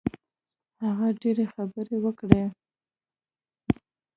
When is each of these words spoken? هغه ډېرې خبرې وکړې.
هغه 0.85 1.07
ډېرې 1.21 1.45
خبرې 1.53 1.97
وکړې. 2.01 2.43